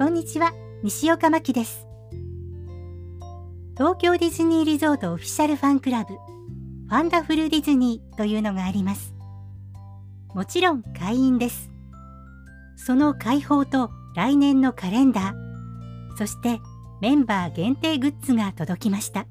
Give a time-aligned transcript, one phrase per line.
[0.00, 1.86] こんにちは、西岡真希です。
[3.76, 9.12] 東京ディズニーリゾートオフィシャルファンクラブ、ファンダフルディズニーというのがあります。
[10.34, 11.70] もちろん会員です。
[12.76, 16.60] その開放と来年のカレンダー、そして
[17.02, 19.26] メンバー限定グッズが届きました。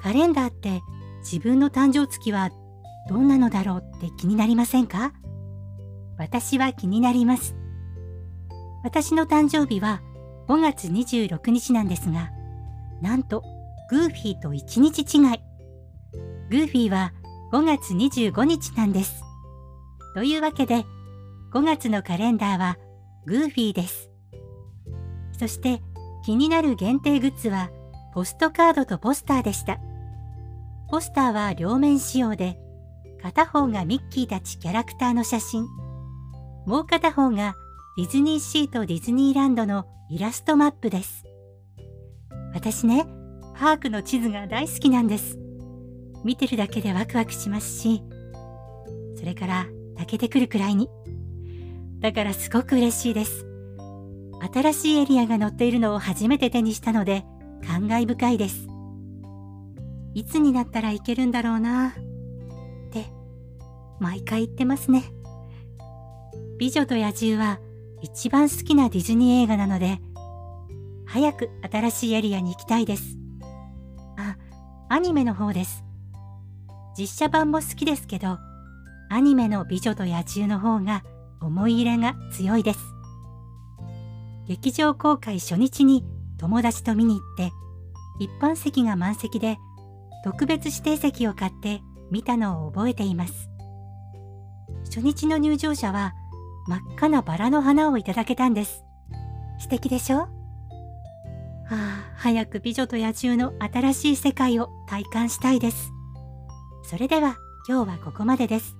[0.00, 0.80] カレンダーって
[1.18, 2.50] 自分の誕生月は
[3.10, 5.12] どんなのだろうって気になりませんか？
[6.16, 7.54] 私は気になります。
[8.82, 10.02] 私の誕生日は
[10.48, 12.30] 5月26日なんですが、
[13.00, 13.42] なんと
[13.90, 15.40] グーフィーと1日違い。
[16.50, 17.12] グーフィーは
[17.52, 19.22] 5月25日なんです。
[20.14, 20.84] というわけで、
[21.52, 22.76] 5月のカレンダーは
[23.26, 24.10] グーフィーです。
[25.38, 25.80] そして
[26.24, 27.70] 気になる限定グッズは
[28.14, 29.78] ポストカードとポスターでした。
[30.90, 32.58] ポスターは両面仕様で、
[33.22, 35.66] 片方がミッキーたちキャラクターの写真、
[36.66, 37.54] もう片方が
[37.94, 41.24] ディズニーシーとディズニーランドのイラストマップです。
[42.54, 43.04] 私ね、
[43.54, 45.38] パークの地図が大好きなんです。
[46.24, 48.02] 見てるだけでワクワクしますし、
[49.14, 50.88] それから泣けてくるくらいに。
[51.98, 53.44] だからすごく嬉しいです。
[54.54, 57.26] 新しいエリアが載っているのを初めて手にしたので
[57.62, 58.68] 感慨深いです。
[60.14, 61.92] いつになったらいけるんだろうなっ
[62.90, 63.12] て
[64.00, 65.04] 毎回言ってますね。
[66.58, 67.60] 美女と野獣は
[68.02, 70.00] 一番好きなディズニー映画なので、
[71.06, 73.16] 早く新しいエリアに行きたいです。
[74.18, 74.36] あ、
[74.88, 75.84] アニメの方です。
[76.98, 78.38] 実写版も好きですけど、
[79.08, 81.04] アニメの美女と野獣の方が
[81.40, 82.80] 思い入れが強いです。
[84.48, 86.04] 劇場公開初日に
[86.38, 87.52] 友達と見に行って、
[88.18, 89.58] 一般席が満席で、
[90.24, 93.48] 特別指定席を買って見たのを覚えています。
[94.86, 96.14] 初日の入場者は
[96.66, 98.84] 真っ赤なバラの花をいただけたんです。
[99.58, 100.18] 素敵でしょ？
[100.18, 100.28] は
[101.70, 105.90] あ、早く美女と野獣の新しい世界を体感したいです。
[106.84, 107.36] それでは
[107.68, 108.76] 今日はここまでです。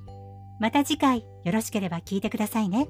[0.61, 2.89] また次回よろしければ聞いてくださいね。